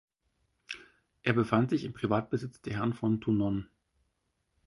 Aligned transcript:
Er 1.21 1.33
befand 1.33 1.69
sich 1.69 1.83
im 1.83 1.93
Privatbesitz 1.93 2.59
der 2.59 2.73
Herren 2.77 2.95
von 2.95 3.21
Tournon. 3.21 3.69